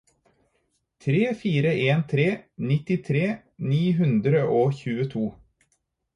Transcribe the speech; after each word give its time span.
tre 1.05 1.19
fire 1.41 1.73
en 1.97 2.01
tre 2.13 2.25
nittitre 2.71 3.23
ni 3.75 3.83
hundre 4.01 4.43
og 4.65 4.75
tjueto 4.81 5.25